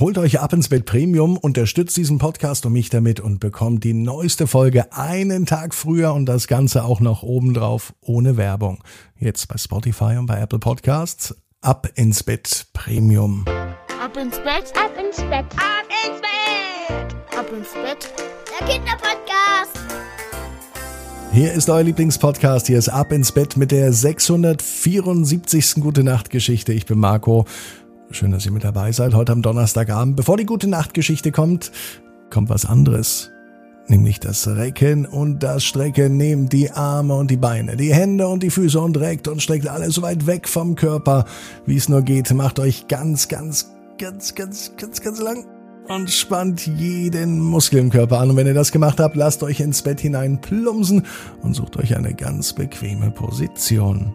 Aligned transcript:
Holt 0.00 0.16
euch 0.16 0.38
ab 0.38 0.52
ins 0.52 0.68
Bett 0.68 0.84
Premium, 0.84 1.36
unterstützt 1.36 1.96
diesen 1.96 2.18
Podcast 2.18 2.64
und 2.64 2.72
mich 2.72 2.88
damit 2.88 3.18
und 3.18 3.40
bekommt 3.40 3.82
die 3.82 3.94
neueste 3.94 4.46
Folge 4.46 4.92
einen 4.92 5.44
Tag 5.44 5.74
früher 5.74 6.14
und 6.14 6.26
das 6.26 6.46
Ganze 6.46 6.84
auch 6.84 7.00
noch 7.00 7.24
obendrauf 7.24 7.92
ohne 8.00 8.36
Werbung. 8.36 8.78
Jetzt 9.18 9.48
bei 9.48 9.56
Spotify 9.56 10.16
und 10.16 10.26
bei 10.26 10.38
Apple 10.38 10.60
Podcasts. 10.60 11.34
Ab 11.62 11.88
ins 11.96 12.22
Bett 12.22 12.68
Premium. 12.74 13.44
Ab 14.00 14.16
ins 14.16 14.36
Bett, 14.36 14.72
ab 14.76 14.92
ins 15.04 15.16
Bett, 15.16 15.46
ab 15.56 15.88
ins 16.06 16.20
Bett, 16.20 17.36
ab 17.36 17.46
ins 17.52 17.72
Bett. 17.72 18.14
Der 18.60 18.68
Kinderpodcast. 18.68 19.80
Hier 21.32 21.52
ist 21.52 21.68
euer 21.68 21.82
Lieblingspodcast. 21.82 22.68
Hier 22.68 22.78
ist 22.78 22.88
Ab 22.88 23.10
ins 23.10 23.32
Bett 23.32 23.56
mit 23.56 23.72
der 23.72 23.92
674. 23.92 25.74
Gute 25.80 26.04
Nacht 26.04 26.30
Geschichte. 26.30 26.72
Ich 26.72 26.86
bin 26.86 27.00
Marco. 27.00 27.46
Schön, 28.10 28.30
dass 28.30 28.46
ihr 28.46 28.52
mit 28.52 28.64
dabei 28.64 28.90
seid 28.92 29.12
heute 29.14 29.32
am 29.32 29.42
Donnerstagabend. 29.42 30.16
Bevor 30.16 30.38
die 30.38 30.46
gute 30.46 30.66
Nachtgeschichte 30.66 31.30
kommt, 31.30 31.70
kommt 32.30 32.48
was 32.48 32.64
anderes. 32.64 33.30
Nämlich 33.86 34.18
das 34.18 34.48
Recken 34.48 35.04
und 35.04 35.42
das 35.42 35.64
Strecken. 35.64 36.16
Nehmt 36.16 36.52
die 36.54 36.70
Arme 36.70 37.14
und 37.14 37.30
die 37.30 37.36
Beine, 37.36 37.76
die 37.76 37.92
Hände 37.92 38.26
und 38.28 38.42
die 38.42 38.50
Füße 38.50 38.80
und 38.80 38.98
reckt 38.98 39.28
und 39.28 39.42
streckt 39.42 39.68
alles 39.68 39.94
so 39.94 40.02
weit 40.02 40.26
weg 40.26 40.48
vom 40.48 40.74
Körper, 40.74 41.26
wie 41.66 41.76
es 41.76 41.90
nur 41.90 42.02
geht. 42.02 42.32
Macht 42.32 42.58
euch 42.60 42.88
ganz, 42.88 43.28
ganz, 43.28 43.70
ganz, 43.98 44.34
ganz, 44.34 44.72
ganz, 44.78 45.02
ganz 45.02 45.20
lang 45.20 45.46
und 45.88 46.10
spannt 46.10 46.66
jeden 46.66 47.40
Muskel 47.40 47.78
im 47.78 47.90
Körper 47.90 48.20
an. 48.20 48.30
Und 48.30 48.36
wenn 48.36 48.46
ihr 48.46 48.54
das 48.54 48.72
gemacht 48.72 49.00
habt, 49.00 49.16
lasst 49.16 49.42
euch 49.42 49.60
ins 49.60 49.82
Bett 49.82 50.00
hinein 50.00 50.40
plumpsen 50.40 51.04
und 51.42 51.54
sucht 51.54 51.76
euch 51.76 51.94
eine 51.94 52.14
ganz 52.14 52.54
bequeme 52.54 53.10
Position. 53.10 54.14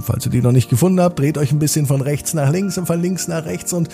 Falls 0.00 0.26
ihr 0.26 0.32
die 0.32 0.40
noch 0.40 0.52
nicht 0.52 0.70
gefunden 0.70 1.00
habt, 1.00 1.18
dreht 1.18 1.38
euch 1.38 1.52
ein 1.52 1.58
bisschen 1.58 1.86
von 1.86 2.00
rechts 2.00 2.34
nach 2.34 2.50
links 2.50 2.78
und 2.78 2.86
von 2.86 3.00
links 3.00 3.28
nach 3.28 3.44
rechts 3.44 3.72
und 3.72 3.88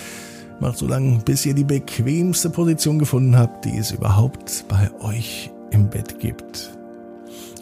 macht 0.59 0.77
so 0.77 0.87
lange, 0.87 1.19
bis 1.19 1.45
ihr 1.45 1.53
die 1.53 1.63
bequemste 1.63 2.49
Position 2.49 2.99
gefunden 2.99 3.37
habt, 3.37 3.65
die 3.65 3.77
es 3.77 3.91
überhaupt 3.91 4.65
bei 4.67 4.89
euch 5.01 5.51
im 5.71 5.89
Bett 5.89 6.19
gibt. 6.19 6.71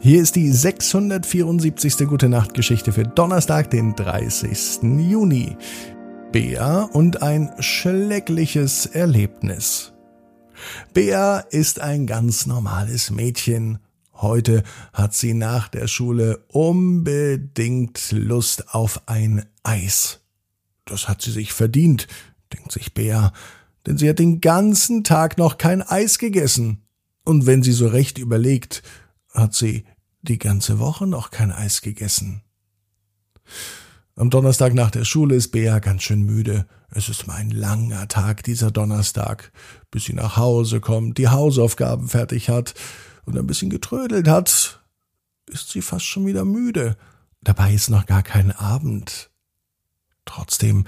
Hier 0.02 0.22
ist 0.22 0.36
die 0.36 0.52
674. 0.52 1.98
Gute 2.08 2.30
Nacht 2.30 2.54
Geschichte 2.54 2.92
für 2.92 3.04
Donnerstag, 3.04 3.70
den 3.72 3.96
30. 3.96 4.84
Juni. 4.84 5.58
Bea 6.32 6.84
und 6.84 7.22
ein 7.22 7.52
schleckliches 7.60 8.86
Erlebnis. 8.86 9.94
Bea 10.94 11.40
ist 11.40 11.82
ein 11.82 12.06
ganz 12.06 12.46
normales 12.46 13.12
Mädchen 13.12 13.80
Heute 14.18 14.64
hat 14.94 15.14
sie 15.14 15.34
nach 15.34 15.68
der 15.68 15.88
Schule 15.88 16.44
unbedingt 16.48 18.12
Lust 18.12 18.74
auf 18.74 19.08
ein 19.08 19.46
Eis. 19.64 20.22
Das 20.86 21.08
hat 21.08 21.22
sie 21.22 21.32
sich 21.32 21.54
verdient, 21.54 22.08
denkt 22.54 22.72
sich 22.72 22.94
Bea, 22.94 23.32
denn 23.86 23.98
sie 23.98 24.10
hat 24.10 24.20
den 24.20 24.42
ganzen 24.42 25.04
Tag 25.04 25.38
noch 25.38 25.58
kein 25.58 25.82
Eis 25.82 26.18
gegessen. 26.18 26.82
Und 27.24 27.46
wenn 27.46 27.62
sie 27.62 27.74
so 27.74 27.88
recht 27.88 28.18
überlegt, 28.18 28.84
hat 29.34 29.54
sie 29.54 29.86
die 30.22 30.40
ganze 30.40 30.80
Woche 30.80 31.06
noch 31.06 31.30
kein 31.30 31.52
Eis 31.52 31.82
gegessen. 31.82 32.42
Am 34.16 34.32
Donnerstag 34.32 34.74
nach 34.74 34.90
der 34.90 35.06
Schule 35.06 35.36
ist 35.36 35.50
Bea 35.50 35.78
ganz 35.78 36.02
schön 36.02 36.24
müde. 36.24 36.66
Es 36.90 37.08
ist 37.08 37.28
mal 37.28 37.36
ein 37.36 37.52
langer 37.52 38.08
Tag 38.08 38.44
dieser 38.44 38.72
Donnerstag, 38.72 39.52
bis 39.92 40.06
sie 40.06 40.14
nach 40.14 40.38
Hause 40.38 40.80
kommt, 40.80 41.20
die 41.20 41.28
Hausaufgaben 41.28 42.08
fertig 42.08 42.50
hat, 42.50 42.74
und 43.28 43.38
ein 43.38 43.46
bisschen 43.46 43.70
getrödelt 43.70 44.28
hat, 44.28 44.82
ist 45.48 45.70
sie 45.70 45.82
fast 45.82 46.06
schon 46.06 46.26
wieder 46.26 46.46
müde. 46.46 46.98
Dabei 47.42 47.74
ist 47.74 47.90
noch 47.90 48.06
gar 48.06 48.24
kein 48.24 48.52
Abend. 48.52 49.30
Trotzdem 50.26 50.86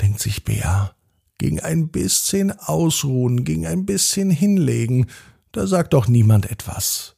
denkt 0.00 0.20
sich 0.20 0.44
Bea, 0.44 0.94
gegen 1.38 1.60
ein 1.60 1.88
bisschen 1.88 2.52
ausruhen, 2.52 3.44
gegen 3.44 3.66
ein 3.66 3.84
bisschen 3.84 4.30
hinlegen, 4.30 5.10
da 5.52 5.66
sagt 5.66 5.94
doch 5.94 6.06
niemand 6.06 6.50
etwas. 6.50 7.16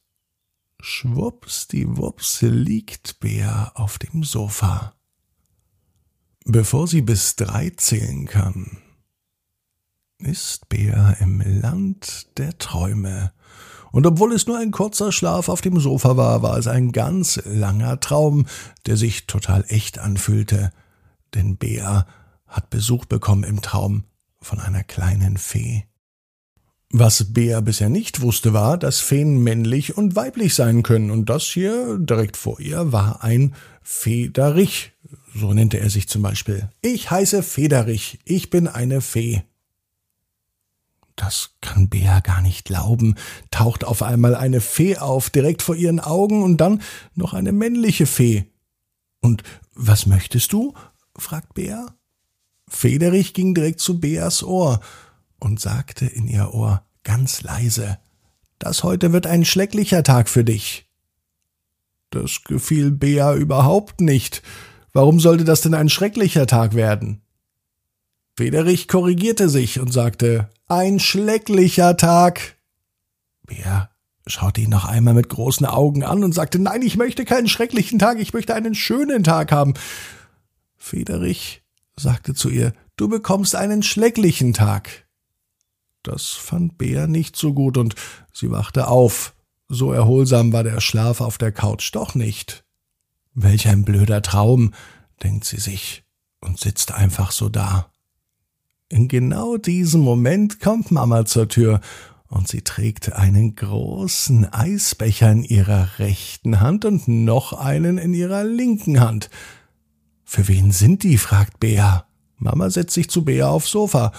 Schwupps, 0.79 1.67
die 1.67 1.97
Wups 1.97 2.41
liegt 2.41 3.19
Bea 3.19 3.71
auf 3.75 3.99
dem 3.99 4.23
Sofa. 4.23 4.95
Bevor 6.45 6.87
sie 6.87 7.01
bis 7.01 7.35
drei 7.35 7.71
zählen 7.71 8.25
kann, 8.25 8.77
ist 10.17 10.67
Bea 10.69 11.11
im 11.19 11.41
Land 11.41 12.37
der 12.37 12.57
Träume 12.57 13.33
und 13.97 14.05
obwohl 14.05 14.31
es 14.31 14.45
nur 14.45 14.59
ein 14.59 14.69
kurzer 14.69 15.11
Schlaf 15.11 15.49
auf 15.49 15.61
dem 15.61 15.79
Sofa 15.79 16.17
war, 16.17 16.43
war 16.43 16.55
es 16.59 16.67
ein 16.67 16.91
ganz 16.91 17.41
langer 17.45 17.99
Traum, 17.99 18.45
der 18.85 18.95
sich 18.95 19.25
total 19.25 19.65
echt 19.69 19.97
anfühlte. 19.97 20.71
Denn 21.33 21.57
Bea 21.57 22.05
hat 22.45 22.69
Besuch 22.69 23.05
bekommen 23.05 23.43
im 23.43 23.63
Traum 23.63 24.03
von 24.39 24.59
einer 24.59 24.83
kleinen 24.83 25.37
Fee. 25.37 25.85
Was 26.91 27.33
Bea 27.33 27.59
bisher 27.61 27.89
nicht 27.89 28.21
wusste, 28.21 28.53
war, 28.53 28.77
dass 28.77 28.99
Feen 28.99 29.41
männlich 29.41 29.97
und 29.97 30.15
weiblich 30.15 30.53
sein 30.53 30.83
können, 30.83 31.09
und 31.09 31.27
das 31.27 31.45
hier 31.45 31.97
direkt 31.97 32.37
vor 32.37 32.59
ihr 32.59 32.91
war 32.91 33.23
ein 33.23 33.55
Federich. 33.81 34.91
So 35.33 35.51
nannte 35.53 35.79
er 35.79 35.89
sich 35.89 36.07
zum 36.07 36.21
Beispiel. 36.21 36.69
Ich 36.83 37.09
heiße 37.09 37.41
Federich, 37.41 38.19
ich 38.25 38.51
bin 38.51 38.67
eine 38.67 39.01
Fee. 39.01 39.41
Das 41.17 41.55
kann 41.61 41.89
Bea 41.89 42.19
gar 42.21 42.41
nicht 42.41 42.63
glauben. 42.63 43.15
Taucht 43.51 43.83
auf 43.83 44.03
einmal 44.03 44.35
eine 44.35 44.61
Fee 44.61 44.97
auf, 44.97 45.29
direkt 45.29 45.63
vor 45.63 45.75
ihren 45.75 45.99
Augen 45.99 46.43
und 46.43 46.57
dann 46.57 46.81
noch 47.15 47.33
eine 47.33 47.51
männliche 47.51 48.05
Fee. 48.05 48.45
Und 49.19 49.43
was 49.73 50.05
möchtest 50.05 50.53
du? 50.53 50.73
fragt 51.17 51.55
Bea. 51.55 51.87
Federich 52.69 53.33
ging 53.33 53.55
direkt 53.55 53.79
zu 53.79 53.99
Beas 53.99 54.43
Ohr 54.43 54.79
und 55.39 55.59
sagte 55.59 56.05
in 56.05 56.27
ihr 56.27 56.53
Ohr 56.53 56.83
ganz 57.03 57.41
leise, 57.41 57.97
das 58.59 58.83
heute 58.83 59.11
wird 59.11 59.25
ein 59.25 59.43
schlecklicher 59.43 60.03
Tag 60.03 60.29
für 60.29 60.43
dich. 60.43 60.87
Das 62.11 62.43
gefiel 62.43 62.91
Bea 62.91 63.33
überhaupt 63.33 64.01
nicht. 64.01 64.43
Warum 64.93 65.19
sollte 65.19 65.45
das 65.45 65.61
denn 65.61 65.73
ein 65.73 65.89
schrecklicher 65.89 66.45
Tag 66.45 66.75
werden? 66.75 67.21
Federich 68.37 68.87
korrigierte 68.87 69.49
sich 69.49 69.79
und 69.79 69.91
sagte, 69.91 70.47
ein 70.67 70.99
schlecklicher 70.99 71.97
Tag. 71.97 72.55
Bär 73.47 73.89
schaute 74.27 74.61
ihn 74.61 74.69
noch 74.69 74.85
einmal 74.85 75.15
mit 75.15 75.27
großen 75.27 75.65
Augen 75.65 76.03
an 76.03 76.23
und 76.23 76.33
sagte, 76.33 76.59
nein, 76.59 76.83
ich 76.83 76.97
möchte 76.97 77.25
keinen 77.25 77.47
schrecklichen 77.47 77.97
Tag, 77.97 78.19
ich 78.19 78.33
möchte 78.33 78.53
einen 78.53 78.75
schönen 78.75 79.23
Tag 79.23 79.51
haben. 79.51 79.73
Federich 80.75 81.63
sagte 81.95 82.35
zu 82.35 82.49
ihr, 82.49 82.73
du 82.95 83.07
bekommst 83.07 83.55
einen 83.55 83.81
schlecklichen 83.81 84.53
Tag. 84.53 85.07
Das 86.03 86.27
fand 86.33 86.77
Bär 86.77 87.07
nicht 87.07 87.35
so 87.37 87.55
gut 87.55 87.75
und 87.75 87.95
sie 88.31 88.51
wachte 88.51 88.87
auf. 88.87 89.33
So 89.67 89.91
erholsam 89.91 90.53
war 90.53 90.63
der 90.63 90.79
Schlaf 90.79 91.21
auf 91.21 91.39
der 91.39 91.51
Couch 91.51 91.89
doch 91.95 92.13
nicht. 92.13 92.65
Welch 93.33 93.67
ein 93.67 93.83
blöder 93.83 94.21
Traum, 94.21 94.75
denkt 95.23 95.45
sie 95.45 95.59
sich 95.59 96.03
und 96.39 96.59
sitzt 96.59 96.91
einfach 96.91 97.31
so 97.31 97.49
da. 97.49 97.89
In 98.89 99.09
genau 99.09 99.57
diesem 99.57 100.01
Moment 100.01 100.61
kommt 100.61 100.91
Mama 100.91 101.25
zur 101.25 101.49
Tür 101.49 101.81
und 102.29 102.47
sie 102.47 102.61
trägt 102.61 103.11
einen 103.11 103.55
großen 103.55 104.45
Eisbecher 104.45 105.29
in 105.29 105.43
ihrer 105.43 105.99
rechten 105.99 106.61
Hand 106.61 106.85
und 106.85 107.07
noch 107.07 107.51
einen 107.51 107.97
in 107.97 108.13
ihrer 108.13 108.45
linken 108.45 109.01
Hand. 109.01 109.29
Für 110.23 110.47
wen 110.47 110.71
sind 110.71 111.03
die? 111.03 111.17
fragt 111.17 111.59
Bea. 111.59 112.07
Mama 112.37 112.69
setzt 112.69 112.93
sich 112.93 113.09
zu 113.09 113.25
Bea 113.25 113.49
aufs 113.49 113.71
Sofa. 113.71 114.13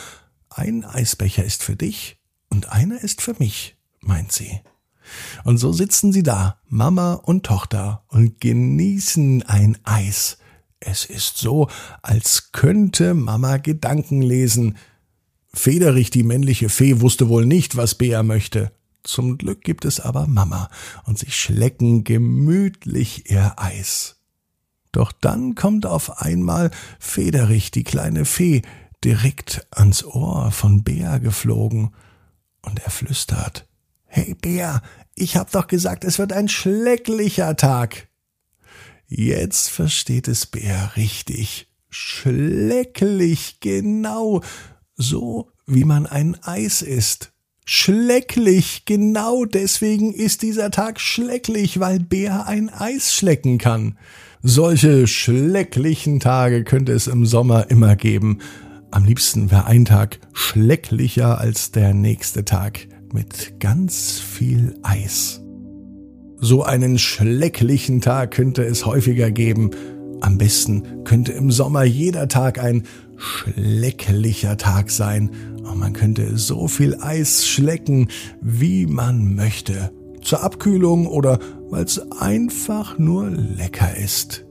Ein 0.50 0.84
Eisbecher 0.84 1.44
ist 1.44 1.62
für 1.62 1.76
dich 1.76 2.18
und 2.50 2.70
einer 2.70 3.02
ist 3.02 3.22
für 3.22 3.36
mich, 3.38 3.76
meint 4.00 4.32
sie. 4.32 4.60
Und 5.44 5.56
so 5.56 5.72
sitzen 5.72 6.12
sie 6.12 6.22
da, 6.22 6.58
Mama 6.66 7.14
und 7.14 7.46
Tochter, 7.46 8.04
und 8.08 8.40
genießen 8.40 9.44
ein 9.44 9.78
Eis. 9.84 10.36
Es 10.80 11.04
ist 11.04 11.38
so, 11.38 11.68
als 12.02 12.52
könnte 12.52 13.14
Mama 13.14 13.56
Gedanken 13.56 14.22
lesen. 14.22 14.76
Federich, 15.52 16.10
die 16.10 16.22
männliche 16.22 16.68
Fee, 16.68 17.00
wusste 17.00 17.28
wohl 17.28 17.46
nicht, 17.46 17.76
was 17.76 17.96
Bea 17.96 18.22
möchte. 18.22 18.72
Zum 19.02 19.38
Glück 19.38 19.62
gibt 19.62 19.84
es 19.84 20.00
aber 20.00 20.26
Mama, 20.26 20.70
und 21.04 21.18
sie 21.18 21.30
schlecken 21.30 22.04
gemütlich 22.04 23.30
ihr 23.30 23.54
Eis. 23.56 24.16
Doch 24.92 25.12
dann 25.12 25.54
kommt 25.54 25.86
auf 25.86 26.20
einmal 26.20 26.70
Federich, 26.98 27.70
die 27.70 27.84
kleine 27.84 28.24
Fee, 28.24 28.62
direkt 29.04 29.66
ans 29.70 30.04
Ohr 30.04 30.50
von 30.50 30.82
Bea 30.84 31.18
geflogen, 31.18 31.94
und 32.62 32.80
er 32.80 32.90
flüstert 32.90 33.66
Hey 34.06 34.34
Bea, 34.34 34.82
ich 35.14 35.36
hab 35.36 35.50
doch 35.52 35.66
gesagt, 35.66 36.04
es 36.04 36.18
wird 36.18 36.32
ein 36.32 36.48
schlecklicher 36.48 37.56
Tag. 37.56 38.07
Jetzt 39.08 39.70
versteht 39.70 40.28
es 40.28 40.44
Bär 40.46 40.92
richtig. 40.96 41.68
Schlecklich, 41.88 43.58
genau. 43.60 44.42
So 44.96 45.50
wie 45.66 45.84
man 45.84 46.06
ein 46.06 46.36
Eis 46.42 46.82
isst. 46.82 47.32
Schlecklich, 47.64 48.84
genau 48.86 49.44
deswegen 49.44 50.14
ist 50.14 50.42
dieser 50.42 50.70
Tag 50.70 51.00
schlecklich, 51.00 51.80
weil 51.80 52.00
Bär 52.00 52.46
ein 52.46 52.70
Eis 52.70 53.14
schlecken 53.14 53.58
kann. 53.58 53.98
Solche 54.42 55.06
schlecklichen 55.06 56.20
Tage 56.20 56.64
könnte 56.64 56.92
es 56.92 57.06
im 57.06 57.26
Sommer 57.26 57.70
immer 57.70 57.96
geben. 57.96 58.38
Am 58.90 59.04
liebsten 59.04 59.50
wäre 59.50 59.66
ein 59.66 59.84
Tag 59.84 60.18
schlecklicher 60.32 61.38
als 61.38 61.72
der 61.72 61.92
nächste 61.92 62.44
Tag 62.44 62.88
mit 63.12 63.60
ganz 63.60 64.18
viel 64.18 64.78
Eis. 64.82 65.42
So 66.48 66.62
einen 66.62 66.96
schlecklichen 66.96 68.00
Tag 68.00 68.30
könnte 68.30 68.64
es 68.64 68.86
häufiger 68.86 69.30
geben. 69.30 69.70
Am 70.22 70.38
besten 70.38 71.04
könnte 71.04 71.32
im 71.32 71.50
Sommer 71.50 71.84
jeder 71.84 72.26
Tag 72.26 72.58
ein 72.58 72.84
schlecklicher 73.18 74.56
Tag 74.56 74.90
sein. 74.90 75.30
Und 75.62 75.78
man 75.78 75.92
könnte 75.92 76.38
so 76.38 76.66
viel 76.66 76.96
Eis 77.02 77.46
schlecken, 77.46 78.08
wie 78.40 78.86
man 78.86 79.34
möchte. 79.34 79.92
Zur 80.22 80.42
Abkühlung 80.42 81.06
oder 81.06 81.38
weil 81.68 81.84
es 81.84 82.00
einfach 82.12 82.98
nur 82.98 83.28
lecker 83.28 83.98
ist. 83.98 84.46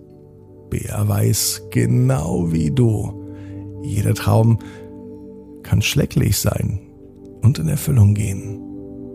Bär 0.69 1.03
weiß 1.07 1.63
genau 1.71 2.51
wie 2.51 2.69
du. 2.69 3.27
Jeder 3.81 4.13
Traum 4.13 4.59
kann 5.63 5.81
schlecklich 5.81 6.37
sein 6.37 6.79
und 7.41 7.57
in 7.57 7.67
Erfüllung 7.67 8.13
gehen. 8.13 8.61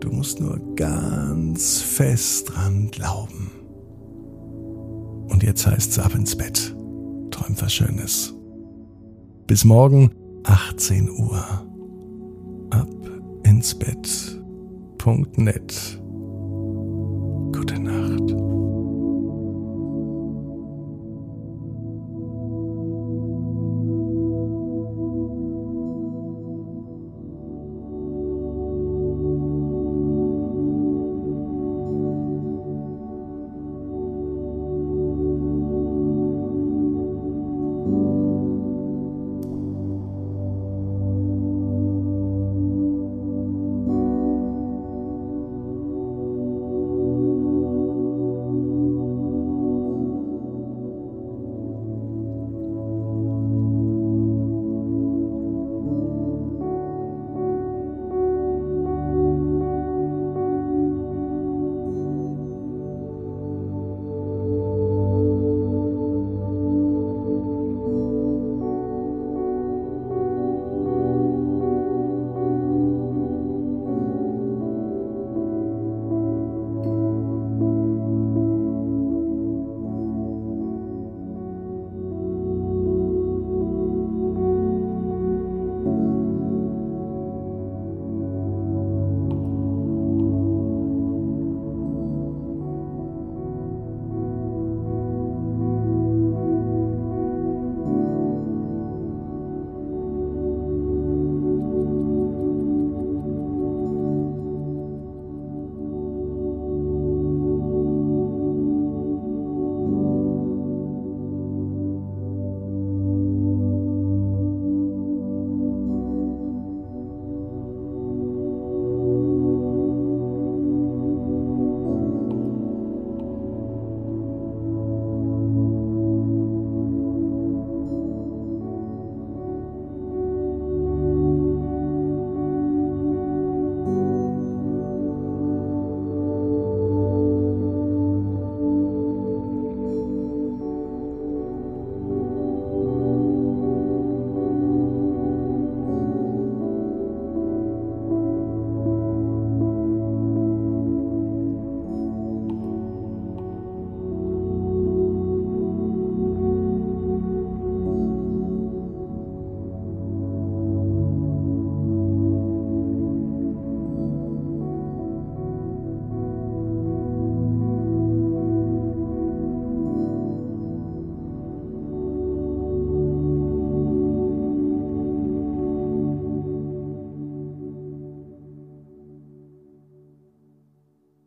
Du 0.03 0.11
musst 0.11 0.41
nur 0.41 0.59
ganz 0.75 1.79
fest 1.79 2.49
dran 2.49 2.91
glauben. 2.91 3.51
Und 5.29 5.43
jetzt 5.43 5.65
heißt's 5.65 5.97
ab 5.97 6.13
ins 6.13 6.35
Bett. 6.35 6.75
Träum 7.31 7.55
was 7.61 7.71
Schönes. 7.71 8.33
Bis 9.47 9.63
morgen 9.63 10.11
18 10.43 11.09
Uhr. 11.09 11.41
Ab 12.71 12.89
ins 13.45 13.75
Bett.net 13.75 14.93